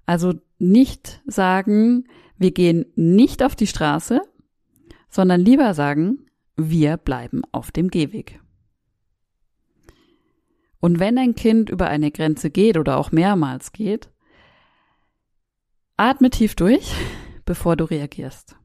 Also 0.06 0.36
nicht 0.58 1.22
sagen, 1.28 2.08
wir 2.38 2.52
gehen 2.52 2.86
nicht 2.96 3.44
auf 3.44 3.58
die 3.58 3.68
Straße, 3.68 4.22
sondern 5.10 5.42
lieber 5.42 5.74
sagen, 5.74 6.28
wir 6.56 6.96
bleiben 6.96 7.42
auf 7.52 7.72
dem 7.72 7.90
Gehweg. 7.90 8.40
Und 10.80 11.00
wenn 11.00 11.18
ein 11.18 11.36
Kind 11.36 11.70
über 11.70 11.88
eine 11.88 12.12
Grenze 12.12 12.50
geht 12.50 12.78
oder 12.78 12.98
auch 12.98 13.12
mehrmals 13.12 13.72
geht, 13.72 14.10
atme 15.98 16.30
tief 16.30 16.56
durch, 16.56 16.94
bevor 17.46 17.76
du 17.76 17.86
reagierst. 17.86 18.56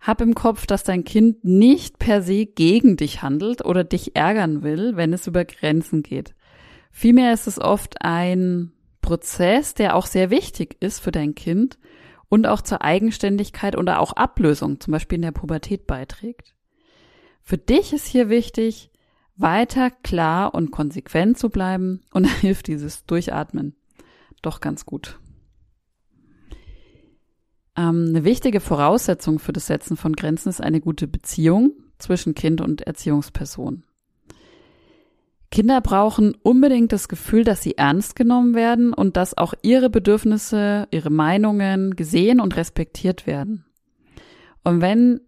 Hab 0.00 0.20
im 0.20 0.34
Kopf, 0.34 0.66
dass 0.66 0.82
dein 0.82 1.04
Kind 1.04 1.44
nicht 1.44 1.98
per 1.98 2.22
se 2.22 2.46
gegen 2.46 2.96
dich 2.96 3.22
handelt 3.22 3.64
oder 3.64 3.84
dich 3.84 4.16
ärgern 4.16 4.62
will, 4.62 4.96
wenn 4.96 5.12
es 5.12 5.28
über 5.28 5.44
Grenzen 5.44 6.02
geht. 6.02 6.34
Vielmehr 6.90 7.32
ist 7.32 7.46
es 7.46 7.60
oft 7.60 8.02
ein 8.02 8.72
Prozess, 9.00 9.74
der 9.74 9.96
auch 9.96 10.06
sehr 10.06 10.30
wichtig 10.30 10.76
ist 10.80 11.00
für 11.00 11.12
dein 11.12 11.34
Kind 11.34 11.78
und 12.28 12.46
auch 12.46 12.62
zur 12.62 12.82
Eigenständigkeit 12.82 13.76
oder 13.76 14.00
auch 14.00 14.12
Ablösung, 14.14 14.80
zum 14.80 14.92
Beispiel 14.92 15.16
in 15.16 15.22
der 15.22 15.32
Pubertät 15.32 15.86
beiträgt. 15.86 16.54
Für 17.42 17.58
dich 17.58 17.92
ist 17.92 18.06
hier 18.06 18.28
wichtig, 18.28 18.91
weiter 19.42 19.90
klar 19.90 20.54
und 20.54 20.70
konsequent 20.70 21.38
zu 21.38 21.50
bleiben 21.50 22.00
und 22.12 22.24
hilft 22.24 22.68
dieses 22.68 23.04
Durchatmen 23.04 23.76
doch 24.42 24.60
ganz 24.60 24.84
gut. 24.84 25.18
Ähm, 27.76 28.06
eine 28.08 28.24
wichtige 28.24 28.60
Voraussetzung 28.60 29.38
für 29.38 29.52
das 29.52 29.66
Setzen 29.66 29.96
von 29.96 30.14
Grenzen 30.14 30.48
ist 30.48 30.60
eine 30.60 30.80
gute 30.80 31.06
Beziehung 31.06 31.72
zwischen 31.98 32.34
Kind 32.34 32.60
und 32.60 32.82
Erziehungsperson. 32.82 33.84
Kinder 35.50 35.80
brauchen 35.82 36.34
unbedingt 36.42 36.92
das 36.92 37.08
Gefühl, 37.08 37.44
dass 37.44 37.62
sie 37.62 37.76
ernst 37.76 38.16
genommen 38.16 38.54
werden 38.54 38.94
und 38.94 39.16
dass 39.16 39.36
auch 39.36 39.52
ihre 39.62 39.90
Bedürfnisse, 39.90 40.88
ihre 40.90 41.10
Meinungen 41.10 41.94
gesehen 41.94 42.40
und 42.40 42.56
respektiert 42.56 43.26
werden. 43.26 43.66
Und 44.64 44.80
wenn 44.80 45.20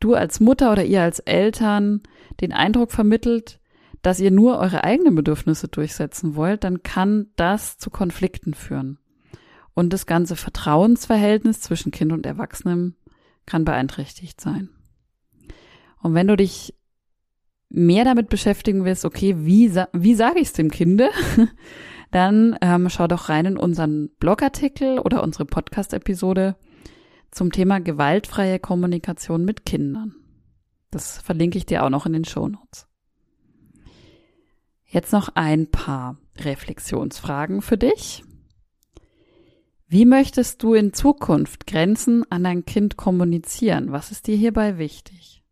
du 0.00 0.14
als 0.14 0.40
Mutter 0.40 0.72
oder 0.72 0.84
ihr 0.84 1.02
als 1.02 1.20
Eltern 1.20 2.02
den 2.40 2.52
Eindruck 2.52 2.92
vermittelt, 2.92 3.60
dass 4.02 4.20
ihr 4.20 4.30
nur 4.30 4.58
eure 4.58 4.84
eigenen 4.84 5.14
Bedürfnisse 5.14 5.68
durchsetzen 5.68 6.36
wollt, 6.36 6.64
dann 6.64 6.82
kann 6.82 7.28
das 7.36 7.78
zu 7.78 7.90
Konflikten 7.90 8.54
führen. 8.54 8.98
Und 9.74 9.92
das 9.92 10.06
ganze 10.06 10.36
Vertrauensverhältnis 10.36 11.60
zwischen 11.60 11.90
Kind 11.92 12.12
und 12.12 12.24
Erwachsenem 12.24 12.94
kann 13.46 13.64
beeinträchtigt 13.64 14.40
sein. 14.40 14.70
Und 16.02 16.14
wenn 16.14 16.28
du 16.28 16.36
dich 16.36 16.74
mehr 17.68 18.04
damit 18.04 18.28
beschäftigen 18.28 18.84
willst, 18.84 19.04
okay, 19.04 19.34
wie, 19.38 19.72
wie 19.92 20.14
sage 20.14 20.38
ich 20.38 20.48
es 20.48 20.52
dem 20.52 20.70
Kinde, 20.70 21.10
dann 22.10 22.56
ähm, 22.60 22.88
schau 22.88 23.06
doch 23.06 23.28
rein 23.28 23.46
in 23.46 23.56
unseren 23.56 24.10
Blogartikel 24.18 24.98
oder 24.98 25.22
unsere 25.22 25.44
Podcast-Episode 25.44 26.56
zum 27.30 27.52
Thema 27.52 27.80
gewaltfreie 27.80 28.58
Kommunikation 28.58 29.44
mit 29.44 29.66
Kindern. 29.66 30.14
Das 30.90 31.18
verlinke 31.18 31.58
ich 31.58 31.66
dir 31.66 31.84
auch 31.84 31.90
noch 31.90 32.06
in 32.06 32.12
den 32.12 32.24
Show 32.24 32.48
Notes. 32.48 32.86
Jetzt 34.84 35.12
noch 35.12 35.30
ein 35.34 35.70
paar 35.70 36.16
Reflexionsfragen 36.38 37.60
für 37.60 37.76
dich. 37.76 38.22
Wie 39.88 40.04
möchtest 40.04 40.62
du 40.62 40.74
in 40.74 40.92
Zukunft 40.92 41.66
Grenzen 41.66 42.24
an 42.30 42.44
dein 42.44 42.64
Kind 42.64 42.96
kommunizieren? 42.96 43.92
Was 43.92 44.10
ist 44.10 44.26
dir 44.26 44.36
hierbei 44.36 44.78
wichtig? 44.78 45.44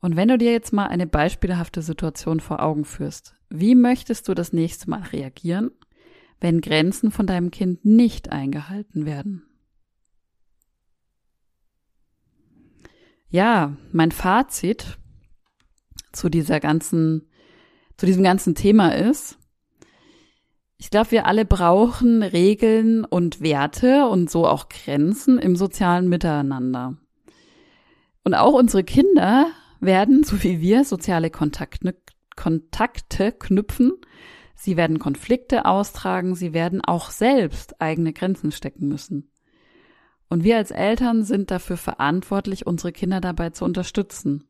Und 0.00 0.16
wenn 0.16 0.28
du 0.28 0.36
dir 0.36 0.52
jetzt 0.52 0.72
mal 0.72 0.86
eine 0.86 1.06
beispielhafte 1.06 1.80
Situation 1.80 2.40
vor 2.40 2.62
Augen 2.62 2.84
führst, 2.84 3.34
wie 3.48 3.74
möchtest 3.74 4.28
du 4.28 4.34
das 4.34 4.52
nächste 4.52 4.90
Mal 4.90 5.00
reagieren, 5.00 5.70
wenn 6.40 6.60
Grenzen 6.60 7.10
von 7.10 7.26
deinem 7.26 7.50
Kind 7.50 7.84
nicht 7.84 8.30
eingehalten 8.30 9.06
werden? 9.06 9.44
Ja, 13.34 13.76
mein 13.90 14.12
Fazit 14.12 14.96
zu 16.12 16.28
dieser 16.28 16.60
ganzen, 16.60 17.28
zu 17.96 18.06
diesem 18.06 18.22
ganzen 18.22 18.54
Thema 18.54 18.94
ist, 18.94 19.38
ich 20.76 20.88
glaube, 20.88 21.10
wir 21.10 21.26
alle 21.26 21.44
brauchen 21.44 22.22
Regeln 22.22 23.04
und 23.04 23.40
Werte 23.40 24.06
und 24.06 24.30
so 24.30 24.46
auch 24.46 24.68
Grenzen 24.68 25.40
im 25.40 25.56
sozialen 25.56 26.08
Miteinander. 26.08 26.96
Und 28.22 28.34
auch 28.34 28.52
unsere 28.52 28.84
Kinder 28.84 29.48
werden, 29.80 30.22
so 30.22 30.40
wie 30.44 30.60
wir, 30.60 30.84
soziale 30.84 31.30
Kontakte, 31.30 31.96
Kontakte 32.36 33.32
knüpfen. 33.32 33.94
Sie 34.54 34.76
werden 34.76 35.00
Konflikte 35.00 35.64
austragen. 35.64 36.36
Sie 36.36 36.52
werden 36.52 36.82
auch 36.82 37.10
selbst 37.10 37.80
eigene 37.80 38.12
Grenzen 38.12 38.52
stecken 38.52 38.86
müssen. 38.86 39.33
Und 40.28 40.44
wir 40.44 40.56
als 40.56 40.70
Eltern 40.70 41.22
sind 41.22 41.50
dafür 41.50 41.76
verantwortlich, 41.76 42.66
unsere 42.66 42.92
Kinder 42.92 43.20
dabei 43.20 43.50
zu 43.50 43.64
unterstützen. 43.64 44.44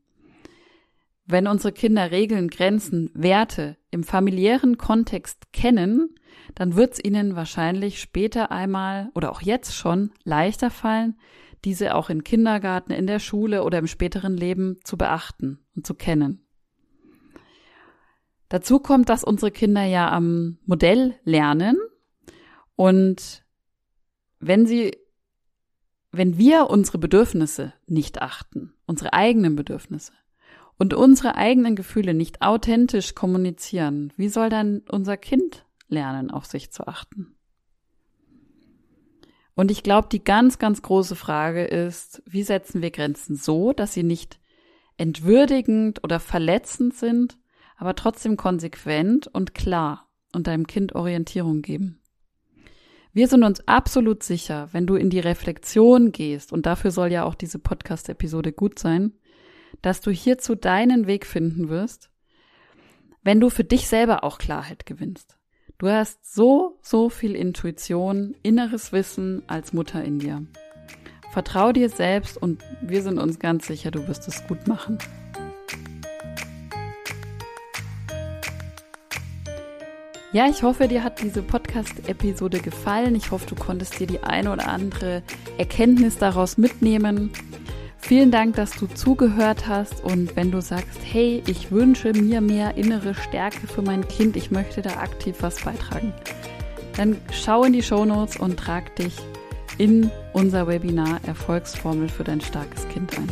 Wenn 1.26 1.46
unsere 1.46 1.72
Kinder 1.72 2.10
Regeln, 2.10 2.48
Grenzen, 2.48 3.10
Werte 3.14 3.76
im 3.90 4.04
familiären 4.04 4.76
Kontext 4.76 5.52
kennen, 5.52 6.14
dann 6.54 6.76
wird 6.76 6.94
es 6.94 7.04
ihnen 7.04 7.34
wahrscheinlich 7.34 8.00
später 8.00 8.50
einmal 8.50 9.10
oder 9.14 9.30
auch 9.32 9.40
jetzt 9.40 9.74
schon 9.74 10.12
leichter 10.24 10.70
fallen, 10.70 11.16
diese 11.64 11.94
auch 11.94 12.10
im 12.10 12.24
Kindergarten, 12.24 12.92
in 12.92 13.06
der 13.06 13.18
Schule 13.18 13.64
oder 13.64 13.78
im 13.78 13.86
späteren 13.86 14.36
Leben 14.36 14.78
zu 14.84 14.98
beachten 14.98 15.60
und 15.74 15.86
zu 15.86 15.94
kennen. 15.94 16.46
Dazu 18.50 18.78
kommt, 18.78 19.08
dass 19.08 19.24
unsere 19.24 19.50
Kinder 19.50 19.84
ja 19.84 20.12
am 20.12 20.58
Modell 20.66 21.14
lernen 21.24 21.78
und 22.76 23.44
wenn 24.40 24.66
sie, 24.66 24.92
wenn 26.16 26.38
wir 26.38 26.70
unsere 26.70 26.98
Bedürfnisse 26.98 27.72
nicht 27.86 28.22
achten, 28.22 28.72
unsere 28.86 29.12
eigenen 29.12 29.56
Bedürfnisse, 29.56 30.12
und 30.78 30.94
unsere 30.94 31.36
eigenen 31.36 31.76
Gefühle 31.76 32.14
nicht 32.14 32.42
authentisch 32.42 33.14
kommunizieren, 33.14 34.12
wie 34.16 34.28
soll 34.28 34.48
dann 34.48 34.82
unser 34.90 35.16
Kind 35.16 35.64
lernen, 35.88 36.30
auf 36.30 36.46
sich 36.46 36.72
zu 36.72 36.86
achten? 36.86 37.36
Und 39.54 39.70
ich 39.70 39.84
glaube, 39.84 40.08
die 40.10 40.24
ganz, 40.24 40.58
ganz 40.58 40.82
große 40.82 41.14
Frage 41.14 41.64
ist, 41.64 42.22
wie 42.26 42.42
setzen 42.42 42.82
wir 42.82 42.90
Grenzen 42.90 43.36
so, 43.36 43.72
dass 43.72 43.94
sie 43.94 44.02
nicht 44.02 44.40
entwürdigend 44.96 46.02
oder 46.02 46.18
verletzend 46.18 46.94
sind, 46.94 47.38
aber 47.76 47.94
trotzdem 47.94 48.36
konsequent 48.36 49.28
und 49.28 49.54
klar 49.54 50.08
und 50.32 50.48
deinem 50.48 50.66
Kind 50.66 50.96
Orientierung 50.96 51.62
geben. 51.62 52.00
Wir 53.14 53.28
sind 53.28 53.44
uns 53.44 53.66
absolut 53.68 54.24
sicher, 54.24 54.68
wenn 54.72 54.88
du 54.88 54.96
in 54.96 55.08
die 55.08 55.20
Reflexion 55.20 56.10
gehst, 56.10 56.52
und 56.52 56.66
dafür 56.66 56.90
soll 56.90 57.12
ja 57.12 57.22
auch 57.22 57.36
diese 57.36 57.60
Podcast-Episode 57.60 58.52
gut 58.52 58.80
sein, 58.80 59.12
dass 59.82 60.00
du 60.00 60.10
hierzu 60.10 60.56
deinen 60.56 61.06
Weg 61.06 61.24
finden 61.24 61.68
wirst, 61.68 62.10
wenn 63.22 63.38
du 63.38 63.50
für 63.50 63.62
dich 63.62 63.86
selber 63.86 64.24
auch 64.24 64.38
Klarheit 64.38 64.84
gewinnst. 64.84 65.38
Du 65.78 65.88
hast 65.88 66.34
so, 66.34 66.80
so 66.82 67.08
viel 67.08 67.36
Intuition, 67.36 68.34
inneres 68.42 68.90
Wissen 68.90 69.44
als 69.46 69.72
Mutter 69.72 70.02
in 70.02 70.18
dir. 70.18 70.44
Vertrau 71.30 71.70
dir 71.70 71.90
selbst 71.90 72.36
und 72.36 72.64
wir 72.82 73.02
sind 73.04 73.18
uns 73.18 73.38
ganz 73.38 73.68
sicher, 73.68 73.92
du 73.92 74.08
wirst 74.08 74.26
es 74.26 74.44
gut 74.48 74.66
machen. 74.66 74.98
Ja, 80.34 80.48
ich 80.48 80.64
hoffe, 80.64 80.88
dir 80.88 81.04
hat 81.04 81.22
diese 81.22 81.42
Podcast-Episode 81.42 82.58
gefallen. 82.58 83.14
Ich 83.14 83.30
hoffe, 83.30 83.46
du 83.46 83.54
konntest 83.54 84.00
dir 84.00 84.08
die 84.08 84.24
eine 84.24 84.50
oder 84.50 84.66
andere 84.66 85.22
Erkenntnis 85.58 86.18
daraus 86.18 86.58
mitnehmen. 86.58 87.30
Vielen 87.98 88.32
Dank, 88.32 88.56
dass 88.56 88.72
du 88.72 88.88
zugehört 88.88 89.68
hast 89.68 90.02
und 90.02 90.34
wenn 90.34 90.50
du 90.50 90.60
sagst, 90.60 90.98
hey, 91.04 91.40
ich 91.46 91.70
wünsche 91.70 92.12
mir 92.12 92.40
mehr 92.40 92.76
innere 92.76 93.14
Stärke 93.14 93.68
für 93.68 93.82
mein 93.82 94.08
Kind, 94.08 94.34
ich 94.34 94.50
möchte 94.50 94.82
da 94.82 94.96
aktiv 94.96 95.36
was 95.38 95.62
beitragen, 95.62 96.12
dann 96.96 97.16
schau 97.30 97.62
in 97.62 97.72
die 97.72 97.84
Shownotes 97.84 98.36
und 98.36 98.58
trag 98.58 98.96
dich 98.96 99.14
in 99.78 100.10
unser 100.32 100.66
Webinar 100.66 101.20
Erfolgsformel 101.24 102.08
für 102.08 102.24
dein 102.24 102.40
starkes 102.40 102.88
Kind 102.88 103.16
ein. 103.16 103.28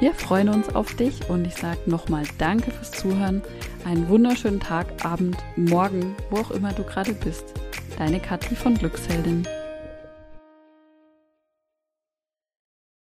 Wir 0.00 0.12
freuen 0.12 0.50
uns 0.50 0.74
auf 0.74 0.94
dich 0.96 1.30
und 1.30 1.46
ich 1.46 1.54
sage 1.54 1.78
nochmal 1.86 2.24
Danke 2.36 2.72
fürs 2.72 2.90
Zuhören. 2.90 3.40
Einen 3.84 4.08
wunderschönen 4.08 4.60
Tag, 4.60 4.86
Abend, 5.04 5.36
Morgen, 5.56 6.16
wo 6.30 6.38
auch 6.38 6.50
immer 6.50 6.72
du 6.72 6.84
gerade 6.84 7.12
bist. 7.12 7.52
Deine 7.98 8.18
Kathi 8.18 8.56
von 8.56 8.74
Glücksheldin. 8.74 9.46